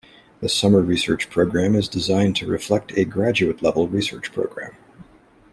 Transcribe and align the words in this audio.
The 0.39 0.49
Summer 0.49 0.81
Research 0.81 1.29
Program 1.29 1.75
is 1.75 1.87
designed 1.87 2.35
to 2.37 2.47
reflect 2.47 2.91
a 2.97 3.05
graduate-level 3.05 3.87
research 3.87 4.31
program. 4.33 4.73